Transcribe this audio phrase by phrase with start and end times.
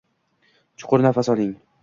[0.83, 1.55] Chuqur nafas oling.